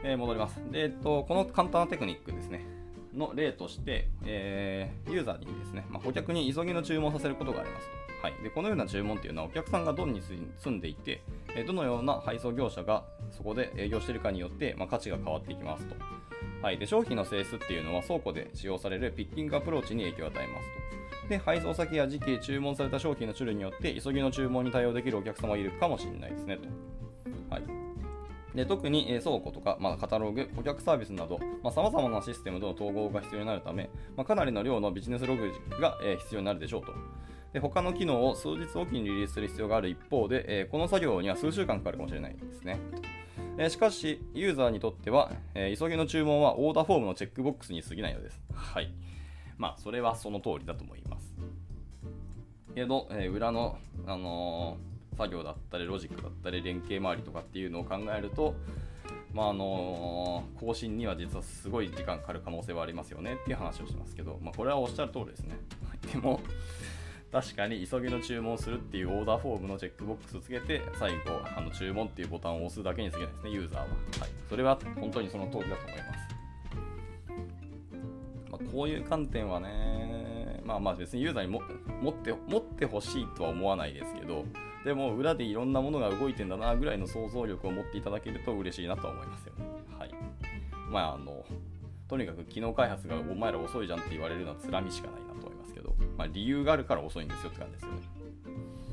[0.03, 0.55] えー、戻ります。
[0.71, 2.65] で、えっと、この簡単なテクニックですね。
[3.13, 7.97] の例として、えー、ユーザーにですね、まあ、顧客に急ぎの注文させることがありますと。
[8.21, 11.21] はい、でこのような注文というのはお客さんがどんに住んでいて、
[11.55, 15.95] えどのような配送業者がそこで営業しているかによって、まあ、価値が変わっていきますと。
[16.61, 20.87] はい、で商品の性質っていうのは倉庫で使用されるピッキングアプローチに影響を与えますと。
[21.29, 26.69] で、配送先や時期、注文された商品の種類によって急ぎの注文に対応できるお客様がいるかもしれないですねと。
[27.49, 27.63] はい、
[28.55, 31.39] で特に倉庫とか、まあ、カタログ、顧客サービスなど、
[31.71, 36.93] さまざ、まなシステムとの統合が必要になるため、まあ、かなりの量のビジネスログが、え必要になるでしょうと。
[37.53, 42.79] で他の機能を数日おきにリリースする必要がある一方で、えこの作業には数週間かかるかもしれないですね。
[43.57, 48.41] えしかし、ユーザーにとっては、え急ぎの注文はオーダーフォームのチェックボックスに過ぎないのです。
[48.53, 48.93] はい。
[49.57, 51.16] まあ、それはその通りだと思います。
[52.77, 58.53] けど、え裏の、あのー、作業だったり、ロジックだったり、連携周りとかっていうのを考えると、
[59.33, 65.55] まああのー、更新には実はすごい時間かかる可能性はありますよねっていう話をしますけど、まあ、これはおっしゃる通りですね。
[66.13, 66.39] でも、
[67.31, 73.85] 確かに急ぎの注文するっていうオーダーフォームのチェックボックスをつけて、最後、あの注文っていうボタンを押すだけに過ぎないですね、ユーザーは。
[73.85, 73.95] はい。
[74.47, 76.37] それは本当にその通りだと思います。
[78.51, 80.06] まあ、こういう観点はね、
[80.67, 81.61] まあまあ別にユーザーにも
[82.01, 84.43] 持って持ってほしいとは思わないですけど、
[84.83, 89.65] でも裏でいろんなものが動いてんだなぐらいの想像力を持っていただけると嬉しいなと思いますよね。
[89.97, 90.11] はい。
[90.91, 91.45] まああの、
[92.09, 97.97] とにかく機能開発がお前ら遅いじゃんって言われるのはつらみしかないなと思いますけど、まあ、理由があるから遅いんですよって感じですよね。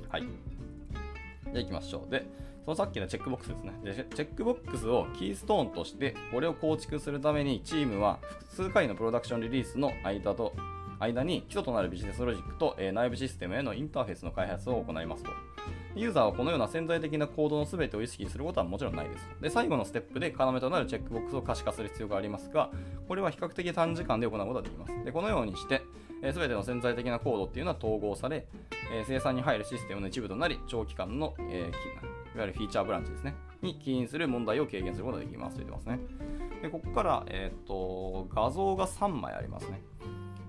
[0.08, 0.22] はい。
[0.22, 0.30] じゃ
[1.54, 2.10] あ行きましょう。
[2.10, 2.24] で、
[2.64, 3.72] そのさっきのチェックボックスですね。
[3.82, 10.54] でチェックボックスをキーストーンとして、これを構築するためにチームは複数回のプロダクションリリースの間と
[11.00, 15.30] 間に基礎となるビジネスロジックと、え、内部システムへのインターフェースの開発を行いますと。
[15.96, 19.28] ユーザーはこのような潜在的な行動の全てを意識することはもちろんないです。
[19.40, 22.70] で、最後のステップで要となるチェックボックスを可視化する必要がありますが、
[23.07, 25.04] これは比較的短時間で行うことができます。
[25.04, 25.83] で、このようにして、
[26.22, 28.46] え、全ての潜在的なコードっていうのは統合され、
[28.92, 31.70] え、生産に入るシステムの一部となり、長期間の、え、
[32.35, 36.00] いわゆるフィーチャーブランチですね、に起因する問題を軽減することができますと言ってますね。
[36.62, 39.80] で、ここから、えっ、と、画像が3枚ありますね。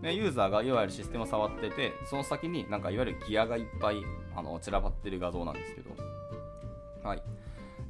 [0.01, 4.03] でユーザーがいわゆるシステムを触ってて、その先になんかいわゆるギアがいっぱい
[4.35, 5.91] あの散らばってる画像なんですけど、
[7.03, 7.21] はい。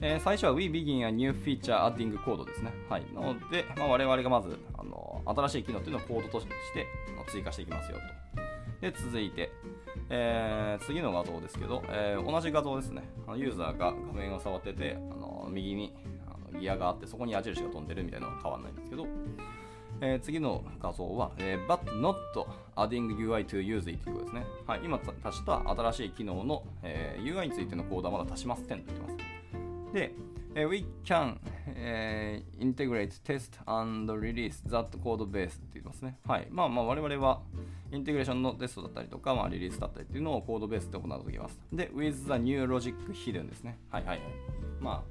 [0.02, 2.74] えー、最初は We begin a new feature adding code ですね。
[2.90, 3.06] はい。
[3.14, 6.86] なので、まあ、我々がまずあの新しい機能っていうのをコードとして
[7.28, 8.92] 追加していきますよと。
[8.92, 9.52] で、続いて、
[10.10, 13.04] えー、次の画像ですけど、えー、同じ画像ですね。
[13.36, 15.96] ユーザーが画面を触ってて、あの右に
[16.28, 19.08] あのギアがあって、そこに矢印が飛んでるみたいなのは変わらないんですけど、
[20.02, 22.16] えー、次の画像は、えー、but not
[22.76, 24.46] adding UI to use it ということですね。
[24.68, 29.94] はい、今足した新しい機能の、えー、UI についてのコードはまだ足しませんと言ってます。
[29.94, 30.14] で、
[30.56, 36.18] えー、we can、えー、integrate test and release that code base って言ってますね。
[36.26, 36.48] はい。
[36.50, 37.42] まあまあ我々は
[37.92, 41.60] インテグレーションのテストだったりとか、まあ、リリースだったりっていうのをコードベースで行うときます。
[41.72, 43.78] で、with the new logic hidden ですね。
[43.90, 44.28] はいはいはい。
[44.80, 45.04] まあ、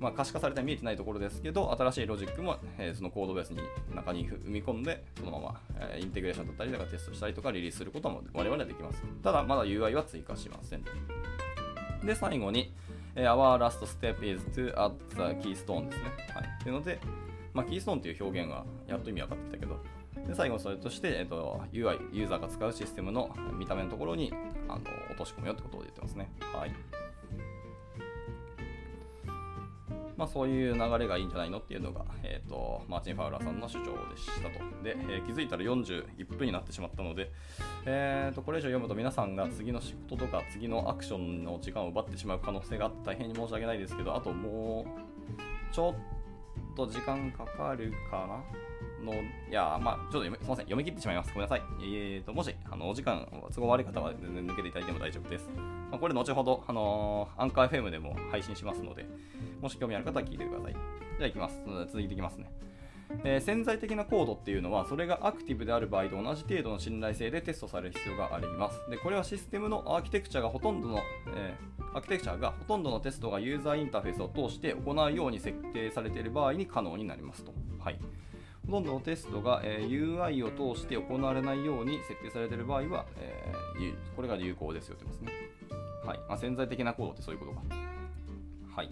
[0.00, 3.60] まあ、可視化されて見えてないところですけど、新しいロジックも、えー、そのコードベースに
[3.94, 9.02] 中に踏み込んで、そのまま、えー、インテグレーションだったりとかテストしたりとかリリースすることも我々はできます。
[9.22, 10.84] ただ、まだ UI は追加しません。
[12.02, 12.72] で、最後に、
[13.14, 16.10] えー、Our last step is to add the keystone ですね。
[16.34, 16.62] はい。
[16.62, 16.98] というので、
[17.52, 19.80] まあ、 keystone という表現はやっと意味分かってきたけど、
[20.26, 24.32] で最後それとして、えーと、UI、ユーザーが使うシステムの見た目のところに
[24.68, 26.30] あの落とし込むよってことを言ってますね。
[26.54, 26.74] はい。
[30.20, 34.58] まあ、そういう流れがいいんじゃないのっていうのが、えーと、マーチン・ファウラーさんの主張でしたと。
[34.84, 37.30] で、えー、気づいたら41分になってしまったので、
[37.86, 45.94] えーと、これ以上読むと皆さんが次の仕事とか次のアクションの時間を奪ってしまう可能性があって大変に申し訳ないですけど、あともうちょっ
[46.76, 48.42] と時間かかるかな
[49.04, 49.16] の、い
[49.50, 51.32] や、まあ、ちょっとすみません、読み切ってしまいます。
[51.32, 51.62] ごめんなさい。
[51.80, 55.48] えーと、もし、あの、お時間、都合悪い方は全然抜けていただいても大丈夫です。
[55.90, 59.06] まあ、これ、後ほど、あのー、アンカー FM でも配信しますので、
[59.60, 60.72] もし興味ある方は聞いてください。
[60.72, 61.60] じゃあ、いきます。
[61.86, 62.50] 続いていきますね。
[63.24, 68.78] えー、潜在的なコードっていうのはそれがアクティブである場合と同じ程度の信頼性でテストされる必要があります。
[68.90, 71.00] でこれはシステムのアーキテクチャがほとんどの、
[71.34, 77.52] えー、アーキテクチャがほとんどのテストがユーザーインターフェースを通して行うように設定されている場合に可能になりますと。
[77.80, 77.98] はい
[78.70, 83.52] ほとんどのテストが、え、UI を通して行われないように設定されている場合は、え、
[84.14, 85.32] これが有効ですよってますね。
[86.06, 86.18] はい。
[86.28, 87.62] まあ、潜在的なコードってそういうことか。
[88.76, 88.90] はい。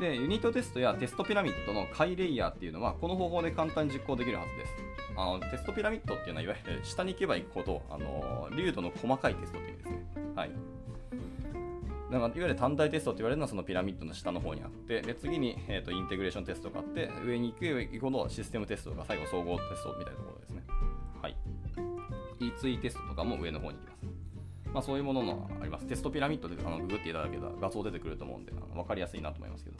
[0.00, 4.72] で、ユニットテストやテストピラミッドの解レイヤーっていうのは、この方法で簡単に実行できるはずです。
[5.16, 10.32] あのテストピラミッドっていうのは、いわゆる下に行けば行くほど、あの流度の細かいテストっていう意味ですね。
[10.36, 10.52] はい。
[12.10, 20.62] だかいわゆる単体テストって言われるのはそのピラミッドの下の方にあって、で次に、えーと、インテグレーションテストがあって、上に行く行くほどシステムテストが最後総合テストみたいなところですね。
[21.20, 21.36] はい。
[22.40, 24.06] E2 テストとかも上の方に行きます。
[24.72, 25.86] まあそういうもののあります。
[25.86, 29.76] テストピラミッドであのググっていただけたら画像出てくると思うんで、あの分かりやすいなと思いますけど。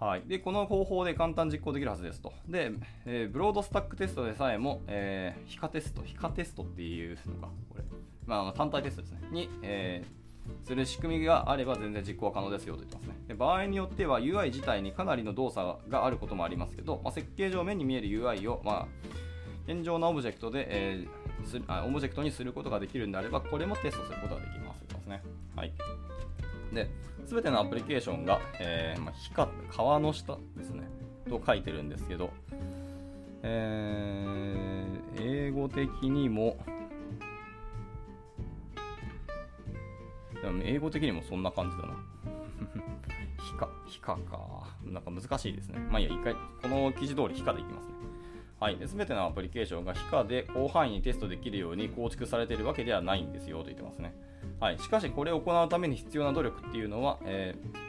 [0.00, 2.32] はい、でこの方法で簡単実行できるはずですと。
[2.46, 2.70] で、
[3.04, 7.84] えー、ブロードスタックテストでさえも、えー、非化テスト、非化テストっていうのか、これ、
[8.24, 10.17] まあ、単体テストですね、に、えー
[10.64, 13.14] する仕組みがあれば全然実行は可能ですよと言ってますね。
[13.28, 18.86] で場合によっては UI 自体にかなりの動作があることもありますけど、まあ、設計上目に見える UI を、まあ、
[19.66, 25.22] 現状のオブジェクトで、えー、すあオブジェクトにすることができるんであれば、これもテストすることができますとますね。
[25.54, 25.72] はい。
[26.72, 26.88] で、
[27.26, 30.88] すべてのアプリケーションが、えーまあ、川の下ですね、
[31.28, 32.30] と書いてるんですけど、
[33.42, 36.56] えー、英語的にも、
[40.64, 41.94] 英語的にもそんな感じだな。
[43.44, 44.76] 非か、非かか。
[44.84, 45.78] なんか難しいですね。
[45.90, 47.94] まあいいや、一回、この記事通り非かでいきますね。
[48.60, 48.78] はい。
[48.86, 54.14] すべてのアプリケーションが非かで広範囲にテストできるように構築されているわけではないんですよと言ってますね。
[54.58, 54.78] はい。
[54.78, 57.88] しかし、これを行うために必要な努力っていうのは、えー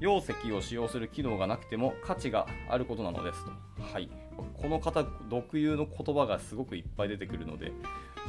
[0.00, 3.50] 容積を使用する機能がなくても価値があることなのですと。
[3.82, 4.08] はい。
[4.54, 7.72] この方独有の言葉がすごくいっぱい出てくるので、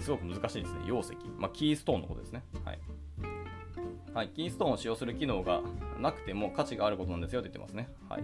[0.02, 0.80] すごく難しいですね。
[0.86, 1.18] 容積。
[1.38, 2.44] まあ、キーストーンのことですね。
[2.66, 2.80] はい。
[4.14, 5.62] はい、キーストーンを使用する機能が
[6.00, 7.90] なくても価値があることなんですよと言ってますね。
[8.10, 8.24] はい、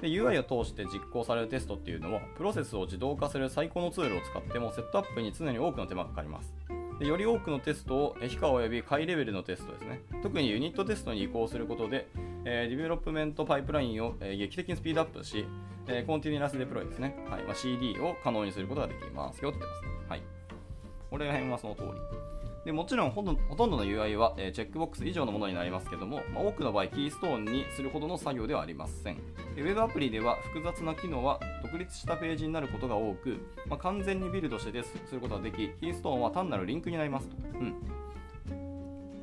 [0.00, 6.54] で UI を通して実行されるテストっていうのは、プロセスを自動化する最高のツールを使ってもセットアップに常に多くの手間がかかります。
[7.00, 10.02] でより多くのテストを皮下及びハイレベルのテストですね。
[10.22, 12.06] 特にユニットテストに移行することで、
[12.44, 15.46] えー、 development pipeline を、えー、劇的にスピードアップし、
[15.86, 17.16] えー、 continuous deploy ですね。
[17.28, 20.06] はいまあ、CD を可能にすることができますよって言ってますね。
[20.08, 20.39] はい。
[21.10, 21.90] これら辺はその通り。
[22.64, 23.36] でもちろんほとん
[23.70, 29.16] どの UI は、え、チェックボックス以上のものになりますけども、まあ、多くの場合、 keystone にするほどの作業ではありません。
[29.56, 37.36] で Web アプリでは複雑な機能は独立したページになることが多く、まあ、完全にビルドしてですすることができ、キーストーンは単なるリンクになりますと。
[37.58, 37.74] うん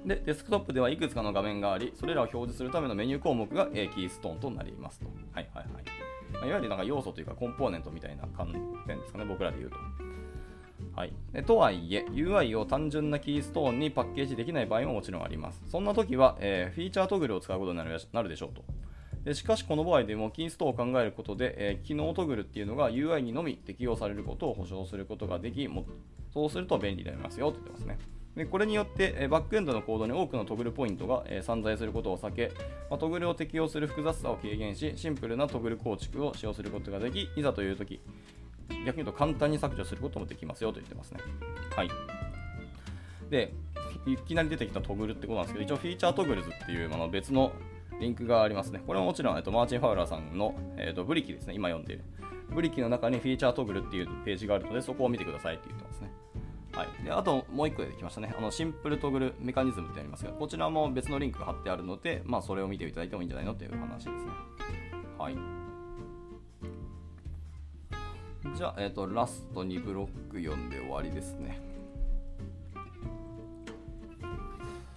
[0.07, 5.07] で、デスクトップではいくつかの画面があり、それらを表示するためのメニュー項目が、え、キーストーンとなりますと。
[5.33, 5.83] はいはいはい。
[6.33, 8.53] まあ、いわゆるなんか要素というかコンポーネントみたいな観
[8.87, 9.77] 点ですかね、僕らで言うと。
[10.97, 11.13] はい、
[11.45, 15.61] とはいえ、UI を単純なキーストーンにパッケージできない場合ももちろんあります。
[15.67, 18.63] そんな時は、えー、フィーチャートグルを使うことになるでしょうと。
[19.23, 25.85] でしかし、この場合でもキーストーンを考えることで、えー、機能トグルっていうのが UI にのみ適用されることを保証することができ、も
[26.33, 27.99] そうすると便利になりますよと言ってますね。
[28.35, 32.51] でこれによって、えバックエンドのコードに多くのトグルポイントが、え散在することを避け、
[32.89, 37.99] まあ、トグルを適用する複雑さを軽減し、シンプルなトグル構築を使用することができ、いざという時、
[38.69, 41.19] 逆に言うと簡単に削除することもできますよと言ってますね。
[41.75, 41.89] はい。
[43.29, 43.53] で、
[44.05, 47.51] いきなり出てきたトグルってことなんですけど、一応フィーチャートグルズっていうあの別の
[47.99, 48.81] リンクがありますね。
[48.85, 52.03] これはもちろん、えっと、マーチン・ファウラーさんの、えっと、ブリキですね、今読んでいる。
[52.53, 56.11] ブリキの中にフィーチャートグルっていうページがあるので、そこを見てくださいって言ってますね。
[56.73, 58.51] はい、であともう1個できましたねあの。
[58.51, 64.13] シンプルトグルメカニズムってありますが、こちらも別のリンクが貼ってあるので、まあ、それを見ていただいてもいいんじゃないのっていう話ですね。
[65.17, 65.56] はい。
[68.57, 71.61] じゃあ、え、ー、と、ラスト2ブロック読んで終わりですね。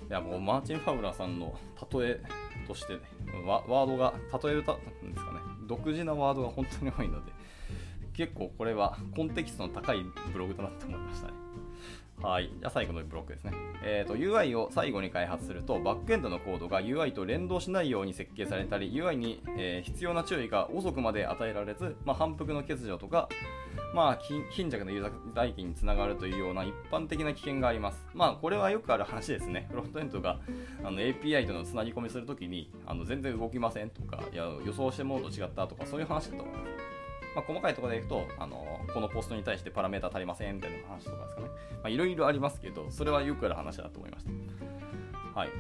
[0.09, 1.55] いや、もうマーチン・ファウラーさんの
[1.93, 2.21] 例え
[2.67, 3.01] として、ね、
[3.45, 4.83] ワードが、例えるたんで
[5.15, 7.33] すかね、独自なワードが本当に多いので、
[8.15, 11.35] 結構これはコンテキストの高いブログだなって思いましたね。
[12.23, 12.51] はい。
[12.59, 13.53] じゃあ最後のブロックですね。
[13.83, 23.29] えっ、ー、と、UI を最後に開発すると、バックエンドのコードが UI と連動しないように設計されたり、UI に、えー、必要な注意が遅くまで与えられず、まあ、反復の欠如とか、
[23.95, 24.18] まあ、
[24.51, 28.05] 貧弱なユーザー体験につながるというような一般的な危険があります。
[28.14, 29.66] まあ、これはよくある話ですね。
[29.71, 30.39] フロントエンドが
[30.85, 36.89] あの API とのつなぎ込みするときにあの全然動きませんとか、いや予想してものと違ったとか、そういう話だと思います。
[37.35, 41.49] まあ、細かいところでいくと、あのこのポストに対してパラメータ足りませんみたいな話とかですかね。
[41.93, 45.39] いろいろありますけど、それはよくある話だと思いました。
[45.39, 45.51] はい。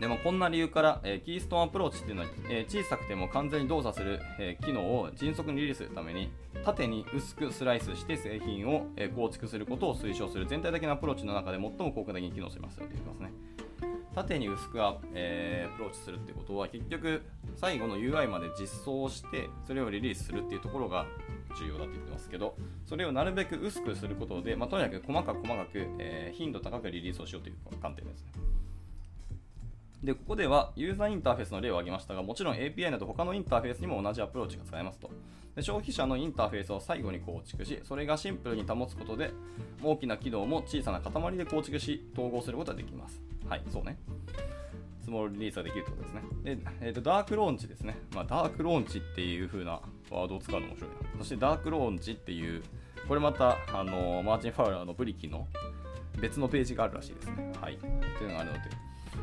[0.00, 6.30] でもこんな理由から、えー、 keystone アプローチっていうのは、えー、小さくても完全に動作する、えー、機能を迅速にリリースするために
[6.64, 13.32] 縦に薄くスライスして製品を、え構築することを推奨する全体的なアプローチの中で最も効果的に機能しますよと言ってますね。
[14.22, 17.22] 縦に薄くア,、えー、アプローチするってことは結局
[17.56, 21.06] 最後の UI まで実装してそれをリリースするっていうところが
[21.58, 22.54] 重要だって言ってますけど
[22.86, 28.32] それをなるべく薄くすることで、まあ、とにかく細かく細かく、えー、頻度高くリリースをしようという観点ですね。
[30.02, 35.10] で、ここではユーザーインターフェースの例を挙げましたが、もちろん API など他のインターフェースにも同じアプローチが使えますと。
[35.58, 39.32] で消費者のインターフェースを最後に構築し、それがシンプルに保つことで、
[39.82, 43.20] 大きな機能も小さな塊で構築し、統合することができます。
[43.48, 43.98] はい、そうね。
[45.02, 46.22] スモールリリースができるということですね。
[46.44, 47.98] で、えーと、ダークローンチですね。
[48.14, 49.80] まあ、ダークローンチっていう風な
[50.10, 50.96] ワードを使うの面白いな。
[51.18, 52.62] そしてダークローンチっていう、
[53.08, 55.48] これまた、あのー、マーチン・ファウラーのブリキの
[56.20, 57.52] 別のページがあるらしいですね。
[57.60, 57.74] はい。
[57.74, 58.60] っていうのがあるので、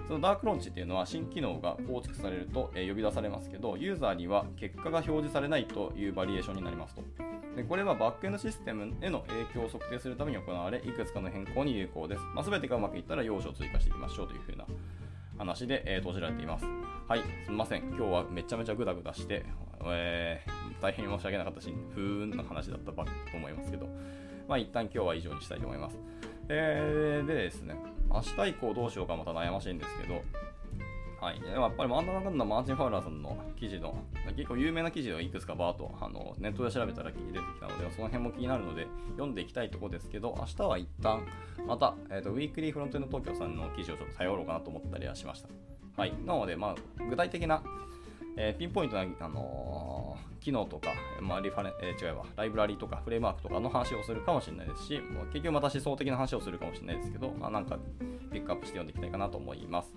[0.08, 7.04] そのダークローンチっていうのは新機能が構築されると、え、呼び出されますけど、ユーザーには結果が表示されないというバリエーションになりますと。
[7.56, 12.22] でこれはバックエンドシステムへの影響を測定するために行われ、いくつかの変更に有効です。
[12.34, 14.66] まあ、全てがうまくいったら要素を追加していきましょうというふうな
[15.38, 16.66] 話で、えー、閉じられています。
[17.08, 17.84] はい、すみません。
[17.84, 19.46] 今日はめちゃめちゃグダグダして、
[19.86, 23.88] えー、大変申し訳なかったし、不運な話だったと思いますけど、
[24.48, 25.98] まあ一旦今日は以上にしたいと思います。
[26.50, 27.76] え、でですね、
[28.16, 30.22] 明日以降どうしようかまた悩ましいんですけど、
[31.20, 33.96] はい、やっぱりマンダナカンダマーチン・ファウラーさんの記事の
[34.36, 41.26] 結構有名な記事をいくつかバーっとあのネットで調べたら出てきたのでその辺も気になるので読んでいきたいとこですけど明日は一旦
[41.68, 45.50] また、えーと、ウィークリーフロントエンド東京さんの記事をちょっと頼ろうかなと思ったりはしました。
[45.98, 47.64] はい、なので、まあ、具体的な、
[48.38, 50.90] えー、ピンポイントな、あのー、機能とか、
[51.22, 57.78] まあリファレえー、違うわ、ライブラリとかフレームワークとかの話をするかもしれないですし、もう結局また思想的な話をするかもしれないですけど、まあ、なんか
[58.32, 59.96] ピックアップして読んでいきたいかなと思います。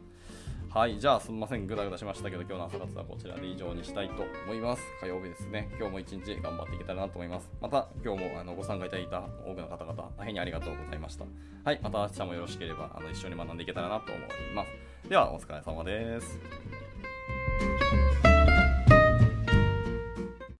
[0.70, 4.82] はい、じゃあすみません、ぐだぐだしましたけど、今日の朝活はこちらで以上にしたいと思います。
[5.00, 7.50] 火曜日ですね、今日も一日頑張っていけたらなと思います。
[7.60, 11.24] また、今日もあのご参加いただいた多くの方々、大変にありがとうございました。
[11.64, 15.08] はい、また明日もよろしければあの一緒に学んでいけたらなと思います。
[15.08, 16.38] では、お疲れ様です。